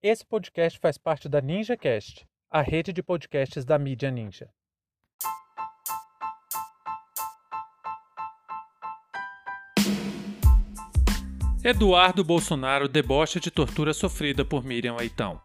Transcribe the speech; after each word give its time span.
Esse 0.00 0.24
podcast 0.24 0.78
faz 0.78 0.96
parte 0.96 1.28
da 1.28 1.40
NinjaCast, 1.40 2.24
a 2.48 2.62
rede 2.62 2.92
de 2.92 3.02
podcasts 3.02 3.64
da 3.64 3.76
mídia 3.76 4.12
Ninja. 4.12 4.48
Eduardo 11.64 12.22
Bolsonaro 12.22 12.88
debocha 12.88 13.40
de 13.40 13.50
tortura 13.50 13.92
sofrida 13.92 14.44
por 14.44 14.64
Miriam 14.64 14.94
Leitão. 14.94 15.40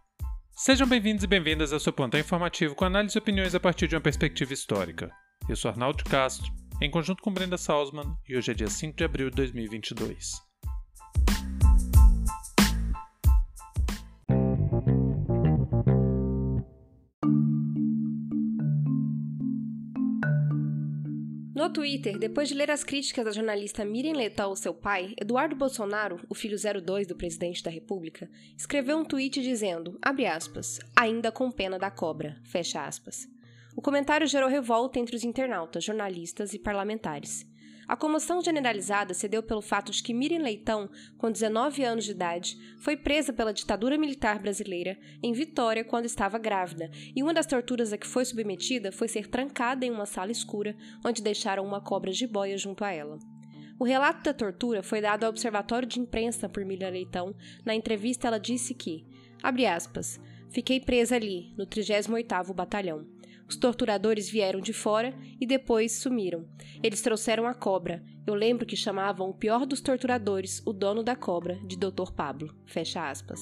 Sejam 0.51 0.87
bem-vindos 0.87 1.23
e 1.23 1.27
bem-vindas 1.27 1.73
ao 1.73 1.79
seu 1.79 1.91
plantão 1.91 2.19
informativo 2.19 2.75
com 2.75 2.85
análise 2.85 3.17
e 3.17 3.19
opiniões 3.19 3.55
a 3.55 3.59
partir 3.59 3.87
de 3.87 3.95
uma 3.95 4.01
perspectiva 4.01 4.53
histórica. 4.53 5.09
Eu 5.49 5.55
sou 5.55 5.71
Arnaldo 5.71 6.03
Castro, 6.03 6.53
em 6.79 6.91
conjunto 6.91 7.23
com 7.23 7.33
Brenda 7.33 7.57
Salzman, 7.57 8.15
e 8.29 8.37
hoje 8.37 8.51
é 8.51 8.53
dia 8.53 8.69
5 8.69 8.95
de 8.95 9.03
abril 9.03 9.31
de 9.31 9.35
2022. 9.35 10.52
No 21.55 21.69
Twitter, 21.69 22.17
depois 22.17 22.49
de 22.49 22.55
ler 22.55 22.71
as 22.71 22.83
críticas 22.83 23.25
da 23.25 23.31
jornalista 23.31 23.85
Miriam 23.85 24.13
Leitão 24.13 24.49
ao 24.49 24.55
seu 24.55 24.73
pai, 24.73 25.13
Eduardo 25.21 25.55
Bolsonaro, 25.55 26.19
o 26.27 26.33
filho 26.33 26.57
02 26.57 27.05
do 27.05 27.15
presidente 27.15 27.61
da 27.61 27.69
República, 27.69 28.27
escreveu 28.57 28.97
um 28.97 29.05
tweet 29.05 29.39
dizendo, 29.39 29.99
aspas, 30.01 30.79
ainda 30.95 31.31
com 31.31 31.51
pena 31.51 31.77
da 31.77 31.91
cobra. 31.91 32.41
O 33.75 33.81
comentário 33.83 34.25
gerou 34.25 34.49
revolta 34.49 34.97
entre 34.97 35.15
os 35.15 35.23
internautas, 35.23 35.83
jornalistas 35.83 36.55
e 36.55 36.59
parlamentares. 36.59 37.45
A 37.87 37.95
comoção 37.95 38.41
generalizada 38.41 39.13
se 39.13 39.27
deu 39.27 39.43
pelo 39.43 39.61
fato 39.61 39.91
de 39.91 40.01
que 40.01 40.13
Miriam 40.13 40.41
Leitão, 40.41 40.89
com 41.17 41.31
19 41.31 41.83
anos 41.83 42.05
de 42.05 42.11
idade, 42.11 42.57
foi 42.79 42.95
presa 42.95 43.33
pela 43.33 43.53
ditadura 43.53 43.97
militar 43.97 44.39
brasileira 44.39 44.97
em 45.21 45.33
Vitória 45.33 45.83
quando 45.83 46.05
estava 46.05 46.37
grávida, 46.37 46.89
e 47.15 47.21
uma 47.21 47.33
das 47.33 47.45
torturas 47.45 47.91
a 47.91 47.97
que 47.97 48.07
foi 48.07 48.25
submetida 48.25 48.91
foi 48.91 49.07
ser 49.07 49.27
trancada 49.27 49.85
em 49.85 49.91
uma 49.91 50.05
sala 50.05 50.31
escura, 50.31 50.75
onde 51.05 51.21
deixaram 51.21 51.65
uma 51.65 51.81
cobra 51.81 52.11
jiboia 52.11 52.57
junto 52.57 52.83
a 52.83 52.91
ela. 52.91 53.19
O 53.79 53.85
relato 53.85 54.23
da 54.23 54.33
tortura 54.33 54.83
foi 54.83 55.01
dado 55.01 55.23
ao 55.23 55.29
Observatório 55.29 55.87
de 55.87 55.99
Imprensa 55.99 56.47
por 56.47 56.63
Miriam 56.63 56.89
Leitão. 56.89 57.35
Na 57.65 57.73
entrevista, 57.73 58.27
ela 58.27 58.39
disse 58.39 58.73
que, 58.73 59.05
abre 59.41 59.65
aspas, 59.65 60.19
fiquei 60.53 60.79
presa 60.79 61.15
ali, 61.15 61.51
no 61.57 61.65
38º 61.65 62.53
Batalhão. 62.53 63.05
Os 63.49 63.57
torturadores 63.57 64.29
vieram 64.29 64.61
de 64.61 64.71
fora 64.71 65.13
e 65.41 65.45
depois 65.45 65.99
sumiram. 65.99 66.47
Eles 66.81 67.01
trouxeram 67.01 67.45
a 67.45 67.53
cobra. 67.53 68.01
Eu 68.25 68.35
lembro 68.35 68.65
que 68.65 68.75
chamavam 68.75 69.29
o 69.29 69.33
pior 69.33 69.65
dos 69.65 69.81
torturadores, 69.81 70.61
o 70.65 70.71
dono 70.71 71.03
da 71.03 71.15
cobra, 71.15 71.59
de 71.65 71.75
Dr. 71.75 72.11
Pablo. 72.15 72.55
Fecha 72.65 73.09
aspas. 73.09 73.39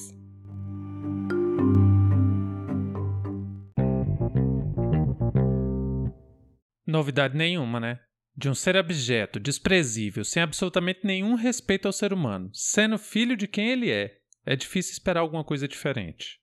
Novidade 6.88 7.38
nenhuma, 7.38 7.80
né? 7.80 8.00
De 8.36 8.50
um 8.50 8.56
ser 8.56 8.76
abjeto, 8.76 9.39
desprezível, 9.39 10.23
sem 10.23 10.42
absolutamente 10.42 11.02
nenhum 11.04 11.36
respeito 11.36 11.86
ao 11.86 11.94
ser 11.94 12.12
humano, 12.12 12.50
sendo 12.54 12.98
filho 12.98 13.38
de 13.38 13.48
quem 13.48 13.70
ele 13.70 13.92
é, 13.92 14.17
é 14.45 14.56
difícil 14.56 14.94
esperar 14.94 15.20
alguma 15.20 15.44
coisa 15.44 15.67
diferente. 15.67 16.41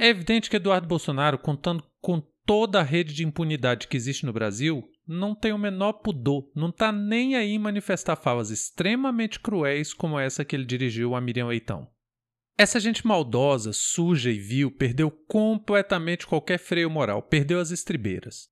É 0.00 0.08
evidente 0.08 0.48
que 0.48 0.56
Eduardo 0.56 0.88
Bolsonaro, 0.88 1.36
contando 1.36 1.84
com 2.00 2.22
toda 2.46 2.80
a 2.80 2.82
rede 2.82 3.12
de 3.12 3.22
impunidade 3.22 3.86
que 3.86 3.98
existe 3.98 4.24
no 4.24 4.32
Brasil, 4.32 4.82
não 5.06 5.34
tem 5.34 5.52
o 5.52 5.58
menor 5.58 5.92
pudor, 5.92 6.50
não 6.56 6.70
está 6.70 6.90
nem 6.90 7.36
aí 7.36 7.58
manifestar 7.58 8.16
falas 8.16 8.48
extremamente 8.50 9.38
cruéis 9.38 9.92
como 9.92 10.18
essa 10.18 10.42
que 10.42 10.56
ele 10.56 10.64
dirigiu 10.64 11.14
a 11.14 11.20
Miriam 11.20 11.48
Leitão. 11.48 11.86
Essa 12.56 12.80
gente 12.80 13.06
maldosa, 13.06 13.74
suja 13.74 14.30
e 14.30 14.38
vil 14.38 14.70
perdeu 14.70 15.10
completamente 15.10 16.26
qualquer 16.26 16.56
freio 16.56 16.88
moral, 16.88 17.20
perdeu 17.20 17.60
as 17.60 17.70
estribeiras. 17.70 18.48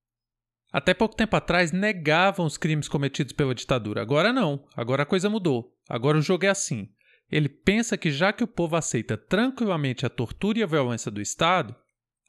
Até 0.70 0.92
pouco 0.92 1.16
tempo 1.16 1.34
atrás 1.34 1.72
negavam 1.72 2.44
os 2.44 2.58
crimes 2.58 2.88
cometidos 2.88 3.32
pela 3.32 3.54
ditadura. 3.54 4.02
Agora 4.02 4.34
não, 4.34 4.66
agora 4.76 5.02
a 5.02 5.06
coisa 5.06 5.30
mudou. 5.30 5.74
Agora 5.88 6.18
o 6.18 6.22
jogo 6.22 6.44
é 6.44 6.48
assim. 6.48 6.90
Ele 7.30 7.48
pensa 7.48 7.96
que 7.96 8.10
já 8.10 8.32
que 8.32 8.42
o 8.42 8.48
povo 8.48 8.76
aceita 8.76 9.16
tranquilamente 9.16 10.06
a 10.06 10.08
tortura 10.08 10.58
e 10.58 10.62
a 10.62 10.66
violência 10.66 11.10
do 11.10 11.20
Estado, 11.20 11.76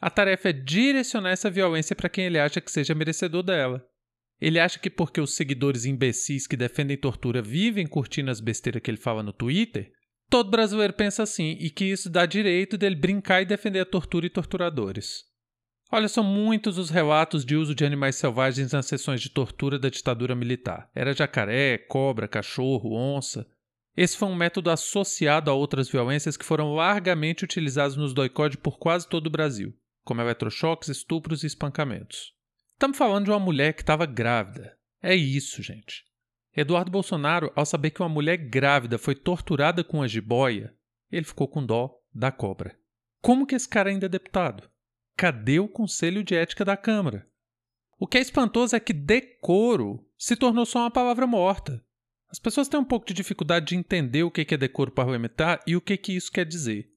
a 0.01 0.09
tarefa 0.09 0.49
é 0.49 0.53
direcionar 0.53 1.31
essa 1.31 1.49
violência 1.49 1.95
para 1.95 2.09
quem 2.09 2.25
ele 2.25 2.39
acha 2.39 2.61
que 2.61 2.71
seja 2.71 2.95
merecedor 2.95 3.43
dela. 3.43 3.85
Ele 4.39 4.59
acha 4.59 4.79
que 4.79 4.89
porque 4.89 5.19
os 5.19 5.35
seguidores 5.35 5.85
imbecis 5.85 6.47
que 6.47 6.55
defendem 6.55 6.97
tortura 6.97 7.41
vivem 7.41 7.85
curtindo 7.85 8.31
as 8.31 8.39
besteiras 8.39 8.81
que 8.81 8.89
ele 8.89 8.97
fala 8.97 9.21
no 9.21 9.33
Twitter, 9.33 9.91
todo 10.29 10.49
brasileiro 10.49 10.93
pensa 10.93 11.23
assim 11.23 11.57
e 11.59 11.69
que 11.69 11.85
isso 11.85 12.09
dá 12.09 12.25
direito 12.25 12.77
dele 12.77 12.95
brincar 12.95 13.41
e 13.41 13.45
defender 13.45 13.81
a 13.81 13.85
tortura 13.85 14.25
e 14.25 14.29
torturadores. 14.29 15.25
Olha, 15.91 16.07
são 16.07 16.23
muitos 16.23 16.77
os 16.77 16.89
relatos 16.89 17.43
de 17.43 17.55
uso 17.55 17.73
de 17.73 17.83
animais 17.83 18.15
selvagens 18.15 18.71
nas 18.71 18.85
sessões 18.85 19.19
de 19.19 19.29
tortura 19.29 19.79
da 19.79 19.89
ditadura 19.89 20.35
militar. 20.35 20.89
Era 20.93 21.13
jacaré, 21.13 21.79
cobra, 21.79 22.27
cachorro, 22.27 22.95
onça. 22.95 23.45
Esse 24.01 24.15
foi 24.15 24.29
um 24.29 24.35
método 24.35 24.69
associado 24.69 25.51
a 25.51 25.53
outras 25.53 25.89
violências 25.89 26.37
que 26.37 26.45
foram 26.45 26.73
largamente 26.73 27.43
utilizados 27.43 27.97
nos 27.97 28.13
doicode 28.13 28.57
por 28.57 28.79
quase 28.79 29.05
todo 29.05 29.27
o 29.27 29.29
Brasil 29.29 29.77
como 30.05 30.21
eletrochoques, 30.21 30.87
estupros 30.87 31.43
e 31.43 31.47
espancamentos. 31.47 32.33
Estamos 32.75 32.97
falando 32.97 33.25
de 33.25 33.31
uma 33.31 33.41
mulher 33.41 33.73
que 33.73 33.81
estava 33.81 34.05
grávida. 34.05 34.77
É 35.03 35.13
isso, 35.13 35.61
gente. 35.61 36.05
Eduardo 36.55 36.89
Bolsonaro, 36.89 37.51
ao 37.57 37.65
saber 37.65 37.89
que 37.89 38.01
uma 38.01 38.07
mulher 38.07 38.37
grávida 38.37 38.97
foi 38.97 39.15
torturada 39.15 39.83
com 39.83 40.01
a 40.01 40.07
jiboia, 40.07 40.73
ele 41.11 41.25
ficou 41.25 41.49
com 41.49 41.65
dó 41.65 41.93
da 42.15 42.31
cobra. 42.31 42.79
Como 43.21 43.45
que 43.45 43.53
esse 43.53 43.67
cara 43.67 43.89
ainda 43.89 44.05
é 44.05 44.09
deputado? 44.09 44.69
Cadê 45.17 45.59
o 45.59 45.67
Conselho 45.67 46.23
de 46.23 46.35
Ética 46.35 46.63
da 46.63 46.77
Câmara? 46.77 47.27
O 47.99 48.07
que 48.07 48.17
é 48.17 48.21
espantoso 48.21 48.77
é 48.77 48.79
que 48.79 48.93
decoro 48.93 50.07
se 50.17 50.37
tornou 50.37 50.65
só 50.65 50.79
uma 50.79 50.91
palavra 50.91 51.27
morta. 51.27 51.83
As 52.31 52.39
pessoas 52.39 52.67
têm 52.67 52.79
um 52.79 52.85
pouco 52.85 53.07
de 53.07 53.13
dificuldade 53.13 53.67
de 53.67 53.75
entender 53.75 54.23
o 54.23 54.29
que 54.29 54.53
é 54.53 54.57
decoro 54.57 54.91
parlamentar 54.91 55.61
e 55.65 55.75
o 55.75 55.81
que 55.81 55.99
isso 56.11 56.31
quer 56.31 56.45
dizer. 56.45 56.87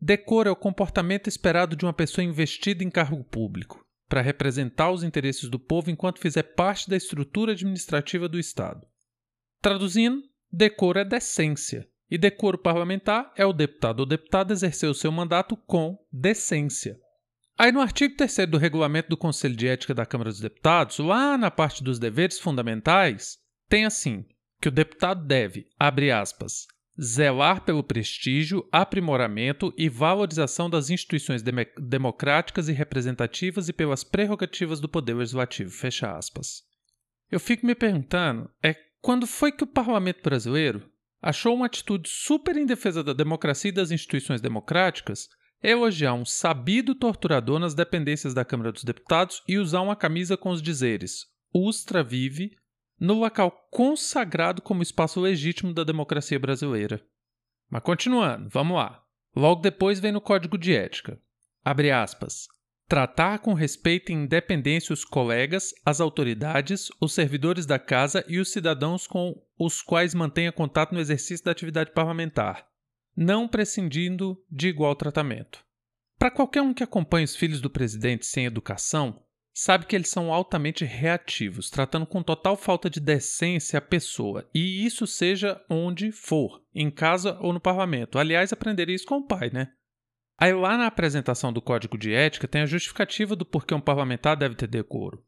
Decoro 0.00 0.48
é 0.48 0.52
o 0.52 0.56
comportamento 0.56 1.28
esperado 1.28 1.76
de 1.76 1.84
uma 1.84 1.92
pessoa 1.92 2.24
investida 2.24 2.82
em 2.82 2.90
cargo 2.90 3.22
público, 3.22 3.84
para 4.08 4.22
representar 4.22 4.90
os 4.90 5.04
interesses 5.04 5.48
do 5.48 5.58
povo 5.58 5.90
enquanto 5.90 6.18
fizer 6.18 6.42
parte 6.42 6.88
da 6.88 6.96
estrutura 6.96 7.52
administrativa 7.52 8.28
do 8.28 8.38
Estado. 8.38 8.86
Traduzindo, 9.60 10.22
decoro 10.50 10.98
é 10.98 11.04
decência, 11.04 11.86
e 12.10 12.18
decoro 12.18 12.58
parlamentar 12.58 13.32
é 13.36 13.46
o 13.46 13.52
deputado 13.52 14.00
ou 14.00 14.06
deputada 14.06 14.52
exercer 14.52 14.88
o 14.88 14.94
seu 14.94 15.12
mandato 15.12 15.56
com 15.56 15.96
decência. 16.10 16.98
Aí 17.56 17.70
no 17.70 17.80
artigo 17.80 18.16
3 18.16 18.48
do 18.48 18.56
regulamento 18.56 19.10
do 19.10 19.18
Conselho 19.18 19.54
de 19.54 19.68
Ética 19.68 19.94
da 19.94 20.06
Câmara 20.06 20.30
dos 20.30 20.40
Deputados, 20.40 20.98
lá 20.98 21.36
na 21.36 21.50
parte 21.50 21.84
dos 21.84 21.98
deveres 21.98 22.40
fundamentais, 22.40 23.38
tem 23.68 23.84
assim: 23.84 24.24
que 24.60 24.68
o 24.68 24.72
deputado 24.72 25.24
deve, 25.24 25.66
abre 25.78 26.10
aspas, 26.10 26.66
zelar 27.00 27.62
pelo 27.64 27.82
prestígio, 27.82 28.68
aprimoramento 28.70 29.72
e 29.76 29.88
valorização 29.88 30.68
das 30.68 30.90
instituições 30.90 31.42
dem 31.42 31.54
democráticas 31.78 32.68
e 32.68 32.72
representativas 32.72 33.68
e 33.68 33.72
pelas 33.72 34.04
prerrogativas 34.04 34.80
do 34.80 34.88
poder 34.88 35.14
legislativo. 35.14 35.70
Fecha 35.70 36.14
aspas. 36.14 36.62
Eu 37.30 37.40
fico 37.40 37.64
me 37.64 37.74
perguntando, 37.74 38.50
é 38.62 38.76
quando 39.00 39.26
foi 39.26 39.50
que 39.50 39.64
o 39.64 39.66
parlamento 39.66 40.22
brasileiro 40.22 40.86
achou 41.22 41.54
uma 41.54 41.66
atitude 41.66 42.08
super 42.08 42.56
em 42.56 42.66
defesa 42.66 43.02
da 43.02 43.12
democracia 43.12 43.70
e 43.70 43.74
das 43.74 43.90
instituições 43.90 44.40
democráticas 44.40 45.28
elogiar 45.62 46.14
um 46.14 46.24
sabido 46.24 46.94
torturador 46.94 47.58
nas 47.58 47.74
dependências 47.74 48.34
da 48.34 48.44
Câmara 48.44 48.72
dos 48.72 48.84
Deputados 48.84 49.42
e 49.46 49.58
usar 49.58 49.80
uma 49.80 49.96
camisa 49.96 50.36
com 50.36 50.50
os 50.50 50.62
dizeres 50.62 51.30
Ustra 51.52 52.02
vive, 52.04 52.56
no 53.00 53.14
local 53.14 53.50
consagrado 53.70 54.60
como 54.60 54.82
espaço 54.82 55.18
legítimo 55.18 55.72
da 55.72 55.82
democracia 55.82 56.38
brasileira. 56.38 57.02
Mas 57.70 57.82
continuando, 57.82 58.48
vamos 58.50 58.76
lá. 58.76 59.02
Logo 59.34 59.62
depois 59.62 59.98
vem 59.98 60.12
no 60.12 60.20
Código 60.20 60.58
de 60.58 60.74
Ética. 60.74 61.18
Abre 61.64 61.90
aspas. 61.90 62.46
Tratar 62.86 63.38
com 63.38 63.54
respeito 63.54 64.10
e 64.10 64.14
independência 64.14 64.92
os 64.92 65.04
colegas, 65.04 65.72
as 65.86 66.00
autoridades, 66.00 66.88
os 67.00 67.14
servidores 67.14 67.64
da 67.64 67.78
casa 67.78 68.24
e 68.28 68.38
os 68.40 68.50
cidadãos 68.50 69.06
com 69.06 69.40
os 69.56 69.80
quais 69.80 70.12
mantenha 70.12 70.50
contato 70.50 70.92
no 70.92 71.00
exercício 71.00 71.44
da 71.44 71.52
atividade 71.52 71.92
parlamentar, 71.92 72.66
não 73.16 73.46
prescindindo 73.46 74.36
de 74.50 74.68
igual 74.68 74.96
tratamento. 74.96 75.64
Para 76.18 76.32
qualquer 76.32 76.62
um 76.62 76.74
que 76.74 76.82
acompanhe 76.82 77.24
os 77.24 77.36
filhos 77.36 77.60
do 77.60 77.70
presidente 77.70 78.26
sem 78.26 78.44
educação, 78.44 79.22
sabe 79.60 79.84
que 79.84 79.94
eles 79.94 80.08
são 80.08 80.32
altamente 80.32 80.86
reativos, 80.86 81.68
tratando 81.68 82.06
com 82.06 82.22
total 82.22 82.56
falta 82.56 82.88
de 82.88 82.98
decência 82.98 83.78
a 83.78 83.82
pessoa, 83.82 84.48
e 84.54 84.86
isso 84.86 85.06
seja 85.06 85.62
onde 85.68 86.10
for, 86.10 86.62
em 86.74 86.90
casa 86.90 87.36
ou 87.42 87.52
no 87.52 87.60
parlamento. 87.60 88.18
Aliás, 88.18 88.54
aprenderia 88.54 88.94
isso 88.94 89.04
com 89.04 89.16
o 89.16 89.26
pai, 89.26 89.50
né? 89.52 89.68
Aí 90.38 90.54
lá 90.54 90.78
na 90.78 90.86
apresentação 90.86 91.52
do 91.52 91.60
Código 91.60 91.98
de 91.98 92.10
Ética 92.10 92.48
tem 92.48 92.62
a 92.62 92.66
justificativa 92.66 93.36
do 93.36 93.44
porquê 93.44 93.74
um 93.74 93.80
parlamentar 93.82 94.34
deve 94.34 94.54
ter 94.54 94.66
decoro. 94.66 95.22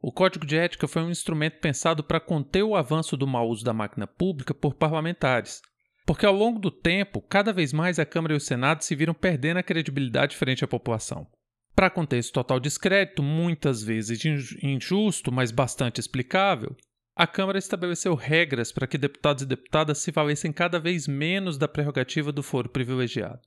O 0.00 0.10
Código 0.10 0.44
de 0.44 0.56
Ética 0.56 0.88
foi 0.88 1.02
um 1.02 1.10
instrumento 1.10 1.60
pensado 1.60 2.02
para 2.02 2.18
conter 2.18 2.64
o 2.64 2.74
avanço 2.74 3.16
do 3.16 3.26
mau 3.26 3.48
uso 3.48 3.64
da 3.64 3.72
máquina 3.72 4.08
pública 4.08 4.52
por 4.52 4.74
parlamentares. 4.74 5.62
Porque 6.04 6.26
ao 6.26 6.34
longo 6.34 6.58
do 6.58 6.72
tempo, 6.72 7.20
cada 7.20 7.52
vez 7.52 7.72
mais 7.72 8.00
a 8.00 8.04
Câmara 8.04 8.34
e 8.34 8.36
o 8.36 8.40
Senado 8.40 8.82
se 8.82 8.96
viram 8.96 9.14
perdendo 9.14 9.58
a 9.58 9.62
credibilidade 9.62 10.36
frente 10.36 10.64
à 10.64 10.68
população. 10.68 11.28
Para 11.76 11.90
contexto 11.90 12.32
total 12.32 12.58
descrédito, 12.58 13.22
muitas 13.22 13.82
vezes 13.82 14.24
injusto, 14.62 15.30
mas 15.30 15.50
bastante 15.50 16.00
explicável, 16.00 16.74
a 17.14 17.26
Câmara 17.26 17.58
estabeleceu 17.58 18.14
regras 18.14 18.72
para 18.72 18.86
que 18.86 18.96
deputados 18.96 19.42
e 19.42 19.46
deputadas 19.46 19.98
se 19.98 20.10
valessem 20.10 20.54
cada 20.54 20.80
vez 20.80 21.06
menos 21.06 21.58
da 21.58 21.68
prerrogativa 21.68 22.32
do 22.32 22.42
foro 22.42 22.70
privilegiado. 22.70 23.42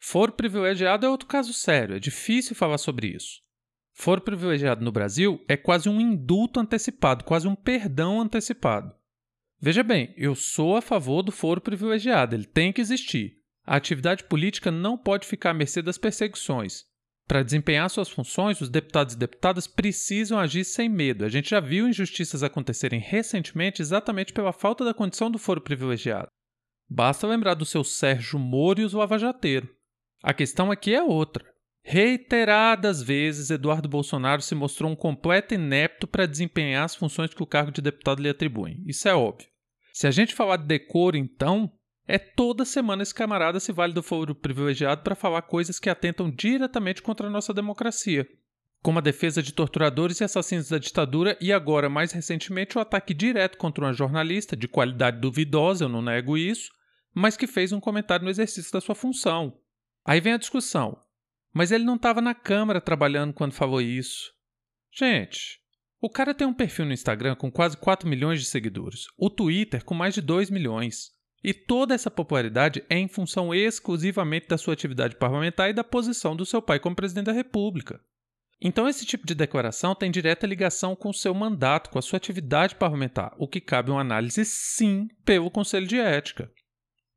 Foro 0.00 0.30
privilegiado 0.30 1.04
é 1.04 1.08
outro 1.08 1.26
caso 1.26 1.52
sério, 1.52 1.96
é 1.96 1.98
difícil 1.98 2.54
falar 2.54 2.78
sobre 2.78 3.08
isso. 3.08 3.42
Foro 3.92 4.20
privilegiado 4.20 4.84
no 4.84 4.92
Brasil 4.92 5.44
é 5.48 5.56
quase 5.56 5.88
um 5.88 6.00
indulto 6.00 6.60
antecipado, 6.60 7.24
quase 7.24 7.48
um 7.48 7.56
perdão 7.56 8.20
antecipado. 8.20 8.94
Veja 9.60 9.82
bem, 9.82 10.14
eu 10.16 10.36
sou 10.36 10.76
a 10.76 10.82
favor 10.82 11.22
do 11.22 11.32
foro 11.32 11.60
privilegiado, 11.60 12.36
ele 12.36 12.46
tem 12.46 12.72
que 12.72 12.80
existir. 12.80 13.36
A 13.66 13.74
atividade 13.74 14.22
política 14.24 14.70
não 14.70 14.96
pode 14.96 15.26
ficar 15.26 15.50
à 15.50 15.54
mercê 15.54 15.82
das 15.82 15.98
perseguições. 15.98 16.84
Para 17.26 17.42
desempenhar 17.42 17.88
suas 17.88 18.10
funções, 18.10 18.60
os 18.60 18.68
deputados 18.68 19.14
e 19.14 19.18
deputadas 19.18 19.66
precisam 19.66 20.38
agir 20.38 20.64
sem 20.64 20.88
medo. 20.88 21.24
A 21.24 21.28
gente 21.28 21.50
já 21.50 21.60
viu 21.60 21.88
injustiças 21.88 22.42
acontecerem 22.42 23.00
recentemente 23.00 23.80
exatamente 23.80 24.32
pela 24.32 24.52
falta 24.52 24.84
da 24.84 24.92
condição 24.92 25.30
do 25.30 25.38
foro 25.38 25.60
privilegiado. 25.60 26.28
Basta 26.88 27.26
lembrar 27.26 27.54
do 27.54 27.64
seu 27.64 27.82
Sérgio 27.82 28.38
Moro 28.38 28.80
e 28.80 28.84
os 28.84 28.92
lavajateiro. 28.92 29.68
A 30.22 30.34
questão 30.34 30.70
aqui 30.70 30.94
é 30.94 31.02
outra. 31.02 31.44
Reiteradas 31.82 33.02
vezes, 33.02 33.50
Eduardo 33.50 33.88
Bolsonaro 33.88 34.40
se 34.40 34.54
mostrou 34.54 34.90
um 34.90 34.96
completo 34.96 35.54
inepto 35.54 36.06
para 36.06 36.26
desempenhar 36.26 36.84
as 36.84 36.94
funções 36.94 37.32
que 37.32 37.42
o 37.42 37.46
cargo 37.46 37.70
de 37.70 37.82
deputado 37.82 38.22
lhe 38.22 38.28
atribui. 38.28 38.82
Isso 38.86 39.06
é 39.08 39.14
óbvio. 39.14 39.48
Se 39.92 40.06
a 40.06 40.10
gente 40.10 40.34
falar 40.34 40.56
de 40.56 40.66
decoro, 40.66 41.16
então, 41.16 41.70
é 42.06 42.18
toda 42.18 42.64
semana 42.64 43.02
esse 43.02 43.14
camarada 43.14 43.58
se 43.58 43.72
vale 43.72 43.92
do 43.92 44.02
foro 44.02 44.34
privilegiado 44.34 45.02
para 45.02 45.14
falar 45.14 45.42
coisas 45.42 45.78
que 45.78 45.88
atentam 45.88 46.30
diretamente 46.30 47.02
contra 47.02 47.26
a 47.26 47.30
nossa 47.30 47.54
democracia, 47.54 48.28
como 48.82 48.98
a 48.98 49.02
defesa 49.02 49.42
de 49.42 49.54
torturadores 49.54 50.20
e 50.20 50.24
assassinos 50.24 50.68
da 50.68 50.76
ditadura 50.76 51.38
e 51.40 51.50
agora, 51.50 51.88
mais 51.88 52.12
recentemente, 52.12 52.76
o 52.76 52.80
ataque 52.80 53.14
direto 53.14 53.56
contra 53.56 53.84
uma 53.84 53.94
jornalista 53.94 54.54
de 54.54 54.68
qualidade 54.68 55.18
duvidosa, 55.18 55.86
eu 55.86 55.88
não 55.88 56.02
nego 56.02 56.36
isso, 56.36 56.70
mas 57.14 57.36
que 57.36 57.46
fez 57.46 57.72
um 57.72 57.80
comentário 57.80 58.24
no 58.24 58.30
exercício 58.30 58.70
da 58.70 58.82
sua 58.82 58.94
função. 58.94 59.58
Aí 60.04 60.20
vem 60.20 60.34
a 60.34 60.38
discussão. 60.38 60.98
Mas 61.50 61.70
ele 61.70 61.84
não 61.84 61.94
estava 61.94 62.20
na 62.20 62.34
Câmara 62.34 62.80
trabalhando 62.80 63.32
quando 63.32 63.52
falou 63.52 63.80
isso. 63.80 64.32
Gente, 64.92 65.60
o 66.00 66.10
cara 66.10 66.34
tem 66.34 66.46
um 66.46 66.52
perfil 66.52 66.84
no 66.84 66.92
Instagram 66.92 67.36
com 67.36 67.50
quase 67.50 67.78
4 67.78 68.06
milhões 68.06 68.40
de 68.40 68.46
seguidores, 68.46 69.06
o 69.16 69.30
Twitter 69.30 69.82
com 69.82 69.94
mais 69.94 70.12
de 70.12 70.20
2 70.20 70.50
milhões. 70.50 71.13
E 71.44 71.52
toda 71.52 71.94
essa 71.94 72.10
popularidade 72.10 72.82
é 72.88 72.96
em 72.96 73.06
função 73.06 73.54
exclusivamente 73.54 74.48
da 74.48 74.56
sua 74.56 74.72
atividade 74.72 75.16
parlamentar 75.16 75.68
e 75.68 75.74
da 75.74 75.84
posição 75.84 76.34
do 76.34 76.46
seu 76.46 76.62
pai 76.62 76.80
como 76.80 76.96
presidente 76.96 77.26
da 77.26 77.32
República. 77.32 78.00
Então, 78.58 78.88
esse 78.88 79.04
tipo 79.04 79.26
de 79.26 79.34
declaração 79.34 79.94
tem 79.94 80.10
direta 80.10 80.46
ligação 80.46 80.96
com 80.96 81.10
o 81.10 81.14
seu 81.14 81.34
mandato, 81.34 81.90
com 81.90 81.98
a 81.98 82.02
sua 82.02 82.16
atividade 82.16 82.76
parlamentar, 82.76 83.34
o 83.36 83.46
que 83.46 83.60
cabe 83.60 83.90
uma 83.90 84.00
análise, 84.00 84.42
sim, 84.46 85.06
pelo 85.22 85.50
Conselho 85.50 85.86
de 85.86 85.98
Ética. 85.98 86.50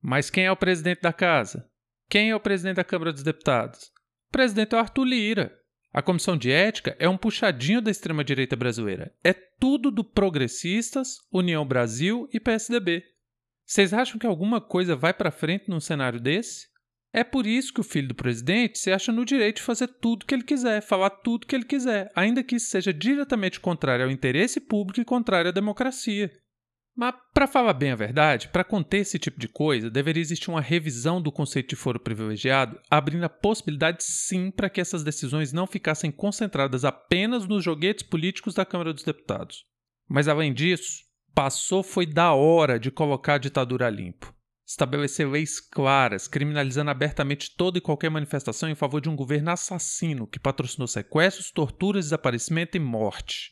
Mas 0.02 0.30
quem 0.30 0.46
é 0.46 0.52
o 0.52 0.58
presidente 0.58 1.02
da 1.02 1.14
Casa? 1.14 1.70
Quem 2.10 2.32
é 2.32 2.36
o 2.36 2.40
presidente 2.40 2.76
da 2.76 2.84
Câmara 2.84 3.14
dos 3.14 3.24
Deputados? 3.24 3.94
O 4.28 4.32
presidente 4.34 4.76
é 4.76 4.78
o 4.78 4.82
Arthur 4.82 5.06
Lira. 5.06 5.58
A 5.94 6.02
comissão 6.02 6.36
de 6.36 6.52
ética 6.52 6.98
é 7.00 7.08
um 7.08 7.18
puxadinho 7.18 7.82
da 7.82 7.90
extrema-direita 7.90 8.58
brasileira. 8.58 9.14
É 9.24 9.32
tudo 9.32 9.90
do 9.90 10.04
Progressistas, 10.04 11.20
União 11.32 11.66
Brasil 11.66 12.28
e 12.34 12.42
PSDB. 12.42 13.04
Vocês 13.68 13.94
acham 13.94 14.18
que 14.18 14.26
alguma 14.26 14.62
coisa 14.62 14.96
vai 14.96 15.14
para 15.14 15.30
frente 15.30 15.70
num 15.70 15.82
cenário 15.82 16.22
desse? 16.22 16.68
É 17.12 17.22
por 17.22 17.46
isso 17.46 17.74
que 17.74 17.82
o 17.82 17.84
filho 17.84 18.08
do 18.08 18.16
presidente 18.16 18.80
se 18.80 18.92
acha 18.92 19.12
no 19.12 19.26
direito 19.26 19.58
de 19.58 19.64
fazer 19.64 19.88
tudo 19.88 20.26
que 20.26 20.34
ele 20.34 20.44
quiser, 20.44 20.82
falar 20.82 21.10
tudo 21.10 21.46
que 21.46 21.54
ele 21.54 21.66
quiser, 21.66 22.10
ainda 22.16 22.44
que 22.44 22.56
isso 22.56 22.70
seja 22.70 22.94
diretamente 22.94 23.60
contrário 23.60 24.06
ao 24.06 24.12
interesse 24.12 24.62
público 24.62 25.02
e 25.02 25.06
contrário 25.06 25.50
à 25.50 25.52
democracia. 25.52 26.32
Mas, 26.96 27.14
para 27.34 27.46
falar 27.46 27.74
bem 27.74 27.92
a 27.92 27.96
verdade, 27.96 28.48
para 28.48 28.64
conter 28.64 29.00
esse 29.00 29.20
tipo 29.20 29.40
de 29.40 29.50
coisa, 29.50 29.90
deveria 29.90 30.22
existir 30.22 30.50
uma 30.50 30.62
revisão 30.62 31.22
do 31.22 31.32
conceito 31.32 31.70
de 31.70 31.76
foro 31.76 32.00
privilegiado, 32.00 32.80
abrindo 32.90 33.26
a 33.26 33.30
possibilidade 33.30 34.04
sim 34.04 34.50
para 34.50 34.70
que 34.70 34.80
essas 34.80 35.04
decisões 35.04 35.52
não 35.52 35.68
ficassem 35.68 36.10
concentradas 36.10 36.86
apenas 36.86 37.46
nos 37.46 37.64
joguetes 37.64 38.04
políticos 38.04 38.54
da 38.54 38.66
Câmara 38.66 38.94
dos 38.94 39.04
Deputados. 39.04 39.66
Mas, 40.10 40.28
além 40.28 40.54
disso, 40.54 41.07
passou 41.38 41.84
foi 41.84 42.08
da 42.08 42.34
hora 42.34 42.80
de 42.80 42.90
colocar 42.90 43.36
a 43.36 43.38
ditadura 43.38 43.88
limpo. 43.92 44.34
Estabelecer 44.68 45.30
leis 45.30 45.60
claras, 45.60 46.28
criminalizando 46.28 46.90
abertamente 46.90 47.56
toda 47.56 47.78
e 47.78 47.82
qualquer 47.82 48.10
manifestação 48.10 48.68
em 48.68 48.74
favor 48.74 49.00
de 49.00 49.08
um 49.08 49.16
governo 49.16 49.52
assassino 49.52 50.26
que 50.26 50.40
patrocinou 50.40 50.88
sequestros, 50.88 51.52
torturas, 51.52 52.06
desaparecimento 52.06 52.76
e 52.76 52.80
morte. 52.80 53.52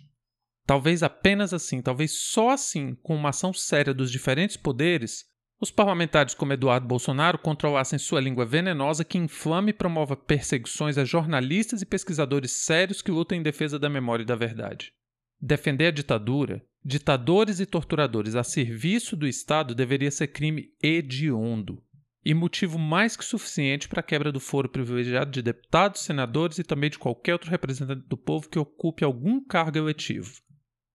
Talvez 0.65 1.03
apenas 1.03 1.53
assim, 1.53 1.79
talvez 1.79 2.11
só 2.11 2.49
assim, 2.49 2.95
com 3.03 3.15
uma 3.15 3.29
ação 3.29 3.53
séria 3.53 3.93
dos 3.93 4.11
diferentes 4.11 4.57
poderes, 4.57 5.25
os 5.61 5.69
parlamentares 5.69 6.33
como 6.33 6.53
Eduardo 6.53 6.87
Bolsonaro 6.87 7.37
controlassem 7.37 7.99
sua 7.99 8.19
língua 8.19 8.47
venenosa 8.47 9.05
que 9.05 9.19
inflama 9.19 9.69
e 9.69 9.73
promova 9.73 10.17
perseguições 10.17 10.97
a 10.97 11.05
jornalistas 11.05 11.83
e 11.83 11.85
pesquisadores 11.85 12.51
sérios 12.51 13.03
que 13.03 13.11
lutam 13.11 13.37
em 13.37 13.43
defesa 13.43 13.77
da 13.77 13.91
memória 13.91 14.23
e 14.23 14.25
da 14.25 14.35
verdade. 14.35 14.91
Defender 15.39 15.85
a 15.85 15.91
ditadura, 15.91 16.65
ditadores 16.87 17.59
e 17.59 17.65
torturadores 17.65 18.35
a 18.35 18.43
serviço 18.43 19.15
do 19.15 19.25
Estado 19.25 19.73
deveria 19.73 20.11
ser 20.11 20.27
crime 20.27 20.71
hediondo 20.79 21.83
e 22.23 22.31
motivo 22.31 22.77
mais 22.77 23.17
que 23.17 23.25
suficiente 23.25 23.87
para 23.87 24.01
a 24.01 24.03
quebra 24.03 24.31
do 24.31 24.39
foro 24.39 24.69
privilegiado 24.69 25.31
de 25.31 25.41
deputados, 25.41 26.01
senadores 26.01 26.59
e 26.59 26.63
também 26.63 26.91
de 26.91 26.99
qualquer 26.99 27.33
outro 27.33 27.49
representante 27.49 28.07
do 28.07 28.15
povo 28.15 28.49
que 28.49 28.59
ocupe 28.59 29.03
algum 29.03 29.43
cargo 29.43 29.79
eletivo. 29.79 30.41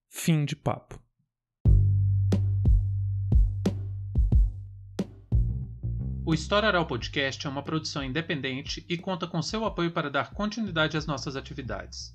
Fim 0.08 0.44
de 0.44 0.54
papo. 0.54 1.02
O 6.24 6.32
História 6.32 6.68
Oral 6.68 6.86
Podcast 6.86 7.44
é 7.44 7.50
uma 7.50 7.64
produção 7.64 8.04
independente 8.04 8.84
e 8.88 8.96
conta 8.96 9.26
com 9.26 9.42
seu 9.42 9.64
apoio 9.64 9.90
para 9.90 10.10
dar 10.10 10.32
continuidade 10.32 10.96
às 10.96 11.06
nossas 11.06 11.34
atividades. 11.34 12.14